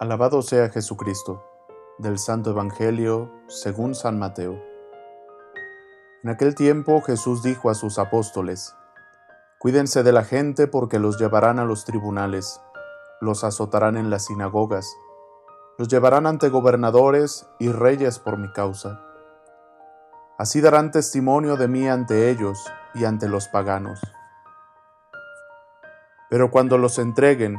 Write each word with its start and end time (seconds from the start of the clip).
Alabado 0.00 0.42
sea 0.42 0.68
Jesucristo, 0.68 1.42
del 1.98 2.20
Santo 2.20 2.50
Evangelio 2.50 3.32
según 3.48 3.96
San 3.96 4.16
Mateo. 4.16 4.62
En 6.22 6.30
aquel 6.30 6.54
tiempo 6.54 7.02
Jesús 7.02 7.42
dijo 7.42 7.68
a 7.68 7.74
sus 7.74 7.98
apóstoles, 7.98 8.76
Cuídense 9.58 10.04
de 10.04 10.12
la 10.12 10.22
gente 10.22 10.68
porque 10.68 11.00
los 11.00 11.18
llevarán 11.18 11.58
a 11.58 11.64
los 11.64 11.84
tribunales, 11.84 12.60
los 13.20 13.42
azotarán 13.42 13.96
en 13.96 14.08
las 14.08 14.26
sinagogas, 14.26 14.88
los 15.78 15.88
llevarán 15.88 16.28
ante 16.28 16.48
gobernadores 16.48 17.48
y 17.58 17.72
reyes 17.72 18.20
por 18.20 18.38
mi 18.38 18.52
causa. 18.52 19.02
Así 20.38 20.60
darán 20.60 20.92
testimonio 20.92 21.56
de 21.56 21.66
mí 21.66 21.88
ante 21.88 22.30
ellos 22.30 22.64
y 22.94 23.04
ante 23.04 23.28
los 23.28 23.48
paganos. 23.48 24.00
Pero 26.30 26.52
cuando 26.52 26.78
los 26.78 27.00
entreguen, 27.00 27.58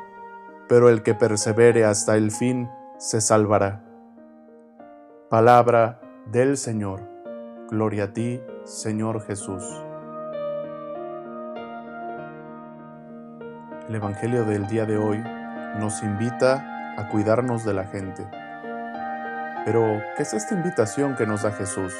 pero 0.71 0.87
el 0.87 1.03
que 1.03 1.13
persevere 1.13 1.83
hasta 1.83 2.15
el 2.15 2.31
fin 2.31 2.69
se 2.97 3.19
salvará. 3.19 3.83
Palabra 5.29 5.99
del 6.27 6.55
Señor. 6.55 7.01
Gloria 7.69 8.05
a 8.05 8.13
ti, 8.13 8.41
Señor 8.63 9.21
Jesús. 9.25 9.61
El 13.89 13.95
Evangelio 13.95 14.45
del 14.45 14.65
día 14.67 14.85
de 14.85 14.97
hoy 14.97 15.21
nos 15.77 16.01
invita 16.03 16.95
a 16.97 17.09
cuidarnos 17.09 17.65
de 17.65 17.73
la 17.73 17.83
gente. 17.83 18.25
Pero, 19.65 20.01
¿qué 20.15 20.23
es 20.23 20.33
esta 20.33 20.55
invitación 20.55 21.17
que 21.17 21.27
nos 21.27 21.41
da 21.41 21.51
Jesús? 21.51 21.93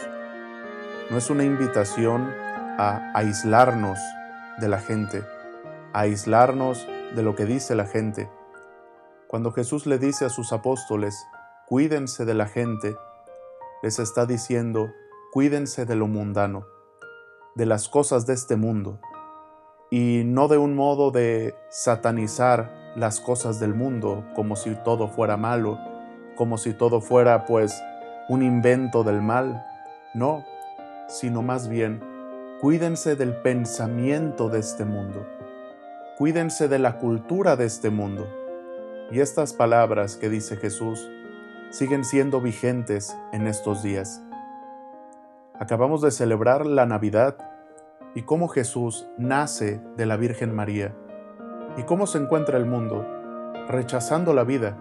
No 1.09 1.17
es 1.17 1.30
una 1.30 1.44
invitación 1.44 2.33
a 2.78 3.11
aislarnos 3.16 4.00
de 4.59 4.69
la 4.69 4.80
gente, 4.80 5.25
a 5.91 6.00
aislarnos 6.00 6.88
de 7.13 7.22
lo 7.22 7.35
que 7.35 7.44
dice 7.44 7.75
la 7.75 7.85
gente. 7.85 8.30
Cuando 9.32 9.52
Jesús 9.52 9.88
le 9.88 9.98
dice 9.98 10.26
a 10.26 10.30
sus 10.30 10.54
apóstoles, 10.54 11.26
cuídense 11.66 12.26
de 12.26 12.36
la 12.36 12.46
gente, 12.46 12.96
les 13.82 13.98
está 13.98 14.28
diciendo, 14.28 14.92
cuídense 15.32 15.88
de 15.88 15.96
lo 15.96 16.06
mundano, 16.06 16.68
de 17.56 17.66
las 17.66 17.90
cosas 17.90 18.28
de 18.28 18.34
este 18.34 18.56
mundo, 18.58 19.00
y 19.90 20.22
no 20.26 20.48
de 20.48 20.59
un 20.59 20.76
modo 20.76 21.09
de 21.09 21.56
satanizar 21.70 22.94
las 22.96 23.20
cosas 23.20 23.59
del 23.59 23.74
mundo 23.74 24.24
como 24.36 24.56
si 24.56 24.75
todo 24.75 25.08
fuera 25.08 25.38
malo, 25.38 25.80
como 26.36 26.59
si 26.59 26.74
todo 26.74 27.02
fuera 27.02 27.46
pues 27.46 27.81
un 28.30 28.44
invento 28.44 29.03
del 29.03 29.24
mal, 29.24 29.66
no, 30.14 30.46
sino 31.08 31.41
más 31.41 31.68
bien 31.68 32.12
Cuídense 32.62 33.16
del 33.16 33.34
pensamiento 33.38 34.47
de 34.47 34.59
este 34.59 34.86
mundo. 34.86 35.25
Cuídense 36.20 36.68
de 36.68 36.78
la 36.78 37.00
cultura 37.00 37.56
de 37.56 37.66
este 37.66 37.90
mundo. 37.90 38.28
Y 39.11 39.19
estas 39.19 39.53
palabras 39.53 40.16
que 40.16 40.29
dice 40.29 40.57
Jesús 40.57 41.09
siguen 41.69 42.03
siendo 42.05 42.41
vigentes 42.41 43.16
en 43.31 43.47
estos 43.47 43.83
días. 43.83 44.22
Acabamos 45.59 46.01
de 46.01 46.11
celebrar 46.11 46.66
la 46.66 46.85
Navidad 46.85 47.38
y 48.16 48.23
cómo 48.23 48.47
Jesús 48.47 49.07
nace 49.17 49.81
de 49.97 50.05
la 50.05 50.17
Virgen 50.17 50.55
María 50.55 50.95
y 51.77 51.83
cómo 51.83 52.07
se 52.07 52.17
encuentra 52.17 52.57
el 52.57 52.66
mundo 52.66 53.05
rechazando 53.67 54.33
la 54.33 54.44
vida, 54.44 54.77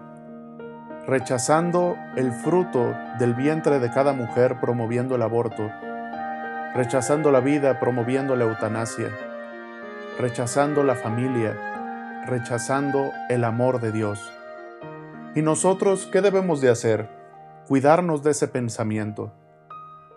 rechazando 1.07 1.95
el 2.15 2.31
fruto 2.31 2.95
del 3.19 3.35
vientre 3.35 3.79
de 3.79 3.91
cada 3.91 4.13
mujer 4.13 4.59
promoviendo 4.59 5.15
el 5.15 5.21
aborto 5.21 5.69
rechazando 6.73 7.31
la 7.31 7.41
vida, 7.41 7.79
promoviendo 7.79 8.35
la 8.35 8.45
eutanasia, 8.45 9.09
rechazando 10.17 10.83
la 10.83 10.95
familia, 10.95 11.70
rechazando 12.25 13.11
el 13.29 13.43
amor 13.43 13.81
de 13.81 13.91
Dios. 13.91 14.31
¿Y 15.35 15.41
nosotros 15.41 16.09
qué 16.11 16.21
debemos 16.21 16.61
de 16.61 16.69
hacer? 16.69 17.09
Cuidarnos 17.67 18.23
de 18.23 18.31
ese 18.31 18.47
pensamiento, 18.47 19.31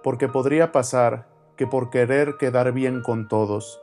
porque 0.02 0.28
podría 0.28 0.72
pasar 0.72 1.26
que 1.56 1.66
por 1.66 1.90
querer 1.90 2.36
quedar 2.38 2.72
bien 2.72 3.02
con 3.02 3.28
todos, 3.28 3.80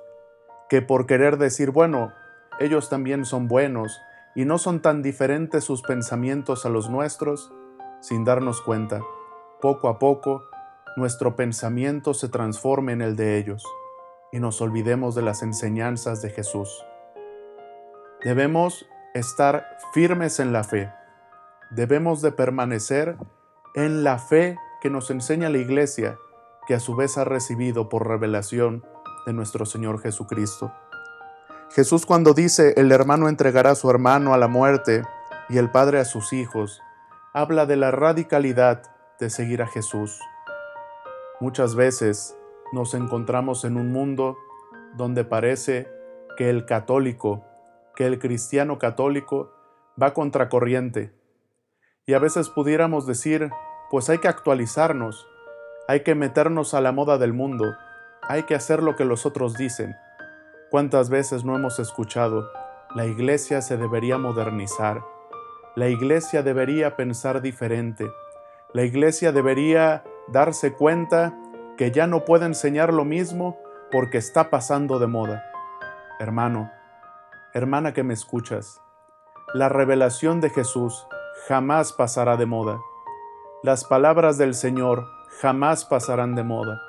que 0.69 0.81
por 0.81 1.05
querer 1.05 1.37
decir, 1.37 1.71
bueno, 1.71 2.11
ellos 2.59 2.89
también 2.89 3.25
son 3.25 3.47
buenos 3.47 3.99
y 4.35 4.45
no 4.45 4.57
son 4.57 4.81
tan 4.81 5.01
diferentes 5.01 5.63
sus 5.63 5.81
pensamientos 5.81 6.65
a 6.65 6.69
los 6.69 6.89
nuestros, 6.89 7.51
sin 8.01 8.25
darnos 8.25 8.61
cuenta, 8.61 9.01
poco 9.61 9.87
a 9.87 9.99
poco 9.99 10.43
nuestro 10.97 11.35
pensamiento 11.35 12.13
se 12.13 12.27
transforme 12.27 12.91
en 12.91 13.01
el 13.01 13.15
de 13.15 13.37
ellos 13.37 13.63
y 14.31 14.39
nos 14.39 14.61
olvidemos 14.61 15.15
de 15.15 15.21
las 15.21 15.43
enseñanzas 15.43 16.21
de 16.21 16.29
Jesús. 16.29 16.83
Debemos 18.23 18.87
estar 19.15 19.77
firmes 19.93 20.39
en 20.39 20.53
la 20.53 20.63
fe. 20.63 20.93
Debemos 21.71 22.21
de 22.21 22.31
permanecer 22.31 23.17
en 23.73 24.03
la 24.03 24.19
fe 24.19 24.59
que 24.79 24.91
nos 24.91 25.09
enseña 25.09 25.49
la 25.49 25.57
Iglesia, 25.57 26.19
que 26.67 26.75
a 26.75 26.79
su 26.79 26.95
vez 26.95 27.17
ha 27.17 27.23
recibido 27.23 27.89
por 27.89 28.07
revelación 28.07 28.85
de 29.25 29.33
nuestro 29.33 29.65
Señor 29.65 29.99
Jesucristo. 30.01 30.71
Jesús 31.71 32.05
cuando 32.05 32.33
dice 32.33 32.75
el 32.77 32.91
hermano 32.91 33.27
entregará 33.27 33.71
a 33.71 33.75
su 33.75 33.89
hermano 33.89 34.35
a 34.35 34.37
la 34.37 34.47
muerte 34.47 35.01
y 35.49 35.57
el 35.57 35.71
padre 35.71 35.99
a 35.99 36.05
sus 36.05 36.31
hijos, 36.31 36.79
habla 37.33 37.65
de 37.65 37.77
la 37.77 37.89
radicalidad 37.89 38.83
de 39.19 39.31
seguir 39.31 39.63
a 39.63 39.67
Jesús. 39.67 40.19
Muchas 41.39 41.73
veces 41.73 42.37
nos 42.71 42.93
encontramos 42.93 43.65
en 43.65 43.77
un 43.77 43.91
mundo 43.91 44.37
donde 44.95 45.23
parece 45.23 45.87
que 46.37 46.51
el 46.51 46.65
católico, 46.65 47.45
que 47.95 48.05
el 48.05 48.19
cristiano 48.19 48.77
católico 48.77 49.53
va 50.01 50.13
contracorriente. 50.13 51.13
Y 52.05 52.13
a 52.13 52.19
veces 52.19 52.49
pudiéramos 52.49 53.05
decir, 53.05 53.49
pues 53.89 54.09
hay 54.09 54.17
que 54.17 54.27
actualizarnos, 54.27 55.27
hay 55.87 56.01
que 56.01 56.15
meternos 56.15 56.73
a 56.73 56.81
la 56.81 56.91
moda 56.91 57.17
del 57.17 57.33
mundo, 57.33 57.75
hay 58.21 58.43
que 58.43 58.55
hacer 58.55 58.81
lo 58.81 58.95
que 58.95 59.05
los 59.05 59.25
otros 59.25 59.55
dicen. 59.55 59.95
¿Cuántas 60.69 61.09
veces 61.09 61.43
no 61.43 61.55
hemos 61.55 61.79
escuchado? 61.79 62.49
La 62.95 63.05
iglesia 63.05 63.61
se 63.61 63.77
debería 63.77 64.17
modernizar, 64.17 65.03
la 65.75 65.89
iglesia 65.89 66.43
debería 66.43 66.95
pensar 66.95 67.41
diferente, 67.41 68.09
la 68.73 68.83
iglesia 68.83 69.31
debería 69.31 70.03
darse 70.27 70.73
cuenta 70.73 71.37
que 71.77 71.91
ya 71.91 72.07
no 72.07 72.25
puede 72.25 72.45
enseñar 72.45 72.93
lo 72.93 73.05
mismo 73.05 73.57
porque 73.91 74.17
está 74.17 74.49
pasando 74.49 74.99
de 74.99 75.07
moda. 75.07 75.43
Hermano, 76.19 76.71
hermana 77.53 77.93
que 77.93 78.03
me 78.03 78.13
escuchas, 78.13 78.81
la 79.53 79.69
revelación 79.69 80.41
de 80.41 80.49
Jesús 80.49 81.05
jamás 81.47 81.93
pasará 81.93 82.37
de 82.37 82.45
moda. 82.45 82.79
Las 83.63 83.85
palabras 83.85 84.37
del 84.37 84.53
Señor 84.53 85.07
jamás 85.41 85.85
pasarán 85.85 86.35
de 86.35 86.43
moda. 86.43 86.81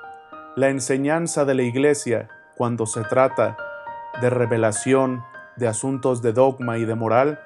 La 0.55 0.69
enseñanza 0.69 1.45
de 1.45 1.55
la 1.55 1.63
Iglesia, 1.63 2.29
cuando 2.55 2.85
se 2.85 3.01
trata 3.03 3.57
de 4.21 4.29
revelación, 4.29 5.23
de 5.57 5.67
asuntos 5.67 6.21
de 6.21 6.33
dogma 6.33 6.77
y 6.77 6.85
de 6.85 6.95
moral, 6.95 7.39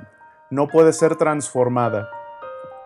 no 0.50 0.68
puede 0.68 0.94
ser 0.94 1.16
transformada. 1.16 2.10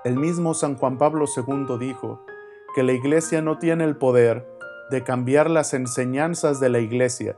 El 0.03 0.15
mismo 0.15 0.53
San 0.53 0.77
Juan 0.77 0.97
Pablo 0.97 1.25
II 1.35 1.77
dijo, 1.77 2.25
que 2.73 2.83
la 2.83 2.93
Iglesia 2.93 3.41
no 3.41 3.57
tiene 3.57 3.83
el 3.83 3.97
poder 3.97 4.47
de 4.89 5.03
cambiar 5.03 5.49
las 5.49 5.73
enseñanzas 5.73 6.59
de 6.59 6.69
la 6.69 6.79
Iglesia, 6.79 7.37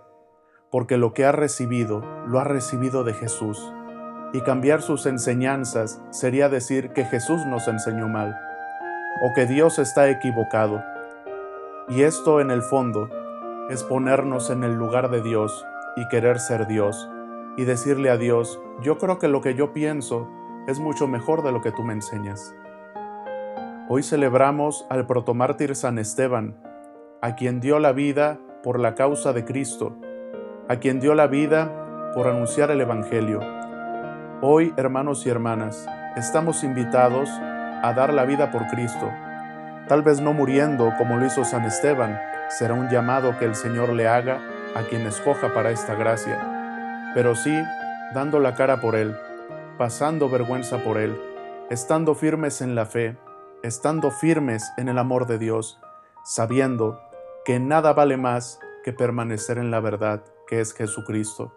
porque 0.74 0.98
lo 0.98 1.14
que 1.14 1.24
ha 1.24 1.32
recibido 1.32 2.04
lo 2.26 2.40
ha 2.40 2.44
recibido 2.46 3.04
de 3.04 3.14
Jesús. 3.14 3.72
Y 4.34 4.42
cambiar 4.42 4.82
sus 4.82 5.06
enseñanzas 5.06 6.02
sería 6.10 6.50
decir 6.50 6.94
que 6.94 7.06
Jesús 7.06 7.46
nos 7.46 7.68
enseñó 7.68 8.08
mal, 8.08 8.36
o 9.22 9.34
que 9.36 9.46
Dios 9.46 9.78
está 9.78 10.10
equivocado. 10.10 10.84
Y 11.90 12.02
esto 12.02 12.42
en 12.42 12.50
el 12.50 12.64
fondo 12.64 13.08
es 13.70 13.84
ponernos 13.84 14.50
en 14.50 14.64
el 14.64 14.74
lugar 14.74 15.12
de 15.12 15.22
Dios 15.22 15.64
y 15.96 16.08
querer 16.08 16.40
ser 16.40 16.66
Dios, 16.66 17.08
y 17.56 17.66
decirle 17.66 18.10
a 18.10 18.18
Dios, 18.18 18.60
yo 18.82 18.98
creo 18.98 19.20
que 19.20 19.28
lo 19.28 19.42
que 19.42 19.54
yo 19.54 19.74
pienso 19.74 20.28
es 20.66 20.80
mucho 20.80 21.08
mejor 21.08 21.44
de 21.44 21.52
lo 21.52 21.62
que 21.62 21.72
tú 21.72 21.84
me 21.84 21.94
enseñas. 21.94 22.56
Hoy 23.90 24.02
celebramos 24.02 24.88
al 24.90 25.06
protomártir 25.06 25.76
San 25.76 26.00
Esteban, 26.00 26.58
a 27.22 27.36
quien 27.36 27.60
dio 27.60 27.78
la 27.78 27.92
vida 27.92 28.40
por 28.64 28.80
la 28.80 28.96
causa 28.96 29.34
de 29.34 29.46
Cristo, 29.46 29.96
a 30.70 30.78
quien 30.78 31.02
dio 31.02 31.14
la 31.14 31.28
vida 31.28 32.12
por 32.16 32.28
anunciar 32.28 32.72
el 32.72 32.80
Evangelio. 32.80 33.42
Hoy, 34.42 34.74
hermanos 34.78 35.26
y 35.26 35.30
hermanas, 35.30 35.86
estamos 36.16 36.64
invitados 36.64 37.30
a 37.30 37.94
dar 37.94 38.14
la 38.14 38.24
vida 38.24 38.50
por 38.50 38.68
Cristo, 38.68 39.12
tal 39.90 40.04
vez 40.04 40.22
no 40.22 40.32
muriendo 40.32 40.94
como 40.98 41.18
lo 41.18 41.26
hizo 41.26 41.44
San 41.44 41.66
Esteban, 41.66 42.18
será 42.50 42.76
un 42.76 42.90
llamado 42.90 43.38
que 43.38 43.46
el 43.46 43.56
Señor 43.56 43.90
le 43.90 44.08
haga 44.08 44.40
a 44.74 44.84
quien 44.84 45.06
escoja 45.06 45.54
para 45.54 45.72
esta 45.72 45.96
gracia, 45.96 47.12
pero 47.14 47.36
sí 47.36 47.54
dando 48.14 48.40
la 48.40 48.56
cara 48.56 48.80
por 48.80 48.96
Él, 48.96 49.18
pasando 49.78 50.30
vergüenza 50.30 50.78
por 50.78 50.98
Él, 50.98 51.20
estando 51.70 52.16
firmes 52.16 52.62
en 52.62 52.74
la 52.74 52.86
fe, 52.86 53.18
estando 53.64 54.12
firmes 54.12 54.72
en 54.78 54.88
el 54.88 54.98
amor 54.98 55.28
de 55.28 55.40
Dios, 55.40 55.82
sabiendo 56.24 57.02
que 57.44 57.60
nada 57.60 57.92
vale 57.92 58.16
más 58.16 58.60
que 58.86 58.94
permanecer 58.94 59.58
en 59.58 59.70
la 59.70 59.82
verdad 59.82 60.24
que 60.48 60.60
es 60.60 60.74
Jesucristo. 60.74 61.54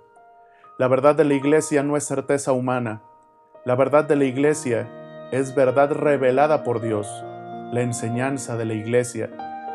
La 0.78 0.88
verdad 0.88 1.14
de 1.14 1.24
la 1.24 1.34
iglesia 1.34 1.82
no 1.82 1.96
es 1.96 2.04
certeza 2.04 2.52
humana, 2.52 3.02
la 3.64 3.74
verdad 3.74 4.04
de 4.04 4.14
la 4.14 4.24
iglesia 4.24 4.88
es 5.32 5.54
verdad 5.54 5.90
revelada 5.90 6.62
por 6.62 6.80
Dios, 6.80 7.08
la 7.72 7.80
enseñanza 7.80 8.56
de 8.56 8.64
la 8.64 8.74
iglesia, 8.74 9.30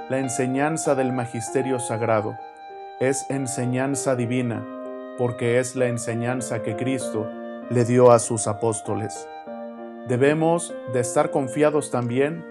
la 0.09 0.19
enseñanza 0.19 0.95
del 0.95 1.11
magisterio 1.11 1.77
sagrado, 1.77 2.37
es 3.01 3.25
enseñanza 3.29 4.15
divina, 4.15 4.65
porque 5.17 5.59
es 5.59 5.75
la 5.75 5.87
enseñanza 5.87 6.63
que 6.63 6.77
Cristo 6.77 7.27
le 7.69 7.83
dio 7.83 8.11
a 8.11 8.19
sus 8.19 8.47
apóstoles. 8.47 9.27
Debemos 10.07 10.73
de 10.93 11.01
estar 11.01 11.31
confiados 11.31 11.91
también 11.91 12.45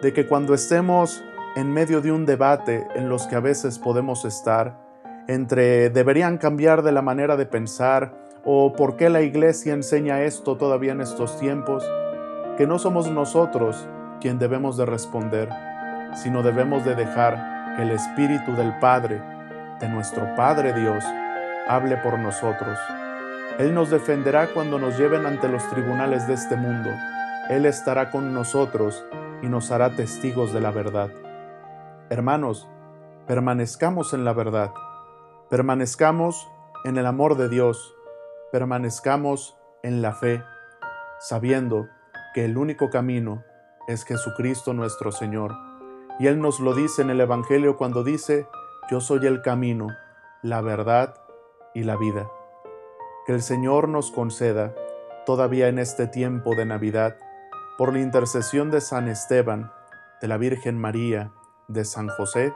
de 0.00 0.12
que 0.12 0.26
cuando 0.26 0.54
estemos 0.54 1.22
en 1.54 1.72
medio 1.72 2.00
de 2.00 2.12
un 2.12 2.24
debate 2.24 2.86
en 2.94 3.08
los 3.08 3.26
que 3.26 3.36
a 3.36 3.40
veces 3.40 3.78
podemos 3.78 4.24
estar, 4.24 4.87
entre 5.28 5.90
deberían 5.90 6.38
cambiar 6.38 6.82
de 6.82 6.90
la 6.90 7.02
manera 7.02 7.36
de 7.36 7.46
pensar 7.46 8.14
o 8.44 8.72
por 8.72 8.96
qué 8.96 9.10
la 9.10 9.20
iglesia 9.20 9.74
enseña 9.74 10.22
esto 10.22 10.56
todavía 10.56 10.92
en 10.92 11.02
estos 11.02 11.38
tiempos, 11.38 11.88
que 12.56 12.66
no 12.66 12.78
somos 12.78 13.10
nosotros 13.10 13.86
quien 14.20 14.38
debemos 14.38 14.78
de 14.78 14.86
responder, 14.86 15.50
sino 16.14 16.42
debemos 16.42 16.84
de 16.84 16.94
dejar 16.94 17.76
que 17.76 17.82
el 17.82 17.90
Espíritu 17.90 18.56
del 18.56 18.76
Padre, 18.78 19.22
de 19.80 19.88
nuestro 19.88 20.34
Padre 20.34 20.72
Dios, 20.72 21.04
hable 21.68 21.98
por 21.98 22.18
nosotros. 22.18 22.78
Él 23.58 23.74
nos 23.74 23.90
defenderá 23.90 24.48
cuando 24.54 24.78
nos 24.78 24.98
lleven 24.98 25.26
ante 25.26 25.48
los 25.48 25.68
tribunales 25.68 26.26
de 26.26 26.34
este 26.34 26.56
mundo. 26.56 26.90
Él 27.50 27.66
estará 27.66 28.10
con 28.10 28.32
nosotros 28.32 29.04
y 29.42 29.48
nos 29.48 29.70
hará 29.70 29.90
testigos 29.90 30.54
de 30.54 30.60
la 30.60 30.70
verdad. 30.70 31.10
Hermanos, 32.08 32.66
permanezcamos 33.26 34.14
en 34.14 34.24
la 34.24 34.32
verdad, 34.32 34.70
permanezcamos 35.50 36.48
en 36.84 36.98
el 36.98 37.06
amor 37.06 37.36
de 37.36 37.48
Dios, 37.48 37.94
permanezcamos 38.52 39.56
en 39.82 40.02
la 40.02 40.12
fe, 40.12 40.42
sabiendo 41.20 41.88
que 42.34 42.44
el 42.44 42.58
único 42.58 42.90
camino 42.90 43.44
es 43.86 44.04
Jesucristo 44.04 44.74
nuestro 44.74 45.10
Señor. 45.10 45.56
Y 46.18 46.26
Él 46.26 46.40
nos 46.40 46.60
lo 46.60 46.74
dice 46.74 47.02
en 47.02 47.10
el 47.10 47.20
Evangelio 47.20 47.76
cuando 47.76 48.04
dice, 48.04 48.46
yo 48.90 49.00
soy 49.00 49.26
el 49.26 49.40
camino, 49.40 49.88
la 50.42 50.60
verdad 50.60 51.14
y 51.74 51.84
la 51.84 51.96
vida. 51.96 52.28
Que 53.26 53.32
el 53.32 53.42
Señor 53.42 53.88
nos 53.88 54.10
conceda, 54.10 54.74
todavía 55.24 55.68
en 55.68 55.78
este 55.78 56.06
tiempo 56.06 56.54
de 56.54 56.66
Navidad, 56.66 57.16
por 57.78 57.92
la 57.92 58.00
intercesión 58.00 58.70
de 58.70 58.80
San 58.80 59.08
Esteban, 59.08 59.72
de 60.20 60.28
la 60.28 60.36
Virgen 60.36 60.78
María, 60.78 61.32
de 61.68 61.84
San 61.84 62.08
José, 62.08 62.52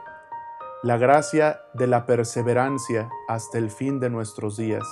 la 0.83 0.97
gracia 0.97 1.61
de 1.73 1.87
la 1.87 2.05
perseverancia 2.05 3.09
hasta 3.29 3.57
el 3.57 3.71
fin 3.71 4.01
de 4.01 4.09
nuestros 4.09 4.57
días, 4.57 4.83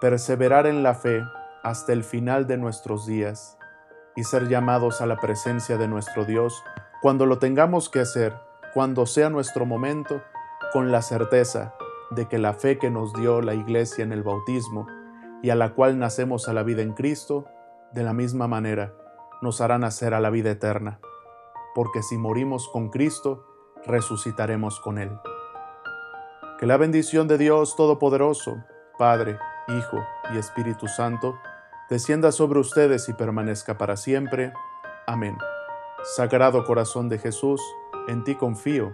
perseverar 0.00 0.66
en 0.66 0.82
la 0.82 0.94
fe 0.94 1.22
hasta 1.62 1.92
el 1.92 2.02
final 2.02 2.48
de 2.48 2.56
nuestros 2.56 3.06
días 3.06 3.56
y 4.16 4.24
ser 4.24 4.48
llamados 4.48 5.00
a 5.00 5.06
la 5.06 5.18
presencia 5.18 5.78
de 5.78 5.86
nuestro 5.86 6.24
Dios 6.24 6.64
cuando 7.00 7.24
lo 7.24 7.38
tengamos 7.38 7.88
que 7.88 8.00
hacer, 8.00 8.34
cuando 8.74 9.06
sea 9.06 9.30
nuestro 9.30 9.64
momento, 9.64 10.22
con 10.72 10.90
la 10.90 11.02
certeza 11.02 11.72
de 12.10 12.26
que 12.26 12.38
la 12.38 12.52
fe 12.52 12.78
que 12.78 12.90
nos 12.90 13.12
dio 13.12 13.42
la 13.42 13.54
Iglesia 13.54 14.02
en 14.02 14.10
el 14.10 14.24
bautismo 14.24 14.88
y 15.40 15.50
a 15.50 15.54
la 15.54 15.72
cual 15.74 16.00
nacemos 16.00 16.48
a 16.48 16.52
la 16.52 16.64
vida 16.64 16.82
en 16.82 16.94
Cristo, 16.94 17.46
de 17.92 18.02
la 18.02 18.12
misma 18.12 18.48
manera 18.48 18.92
nos 19.40 19.60
hará 19.60 19.78
nacer 19.78 20.14
a 20.14 20.20
la 20.20 20.30
vida 20.30 20.50
eterna. 20.50 20.98
Porque 21.76 22.02
si 22.02 22.18
morimos 22.18 22.68
con 22.68 22.90
Cristo, 22.90 23.51
resucitaremos 23.86 24.80
con 24.80 24.98
Él. 24.98 25.10
Que 26.58 26.66
la 26.66 26.76
bendición 26.76 27.28
de 27.28 27.38
Dios 27.38 27.76
Todopoderoso, 27.76 28.64
Padre, 28.98 29.38
Hijo 29.68 29.98
y 30.32 30.38
Espíritu 30.38 30.88
Santo, 30.88 31.38
descienda 31.90 32.32
sobre 32.32 32.60
ustedes 32.60 33.08
y 33.08 33.12
permanezca 33.12 33.76
para 33.78 33.96
siempre. 33.96 34.52
Amén. 35.06 35.36
Sagrado 36.16 36.64
Corazón 36.64 37.08
de 37.08 37.18
Jesús, 37.18 37.60
en 38.08 38.24
ti 38.24 38.34
confío. 38.34 38.92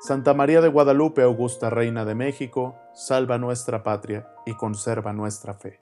Santa 0.00 0.34
María 0.34 0.60
de 0.60 0.68
Guadalupe, 0.68 1.22
Augusta 1.22 1.70
Reina 1.70 2.04
de 2.04 2.14
México, 2.14 2.76
salva 2.94 3.38
nuestra 3.38 3.82
patria 3.82 4.28
y 4.46 4.54
conserva 4.54 5.12
nuestra 5.12 5.54
fe. 5.54 5.81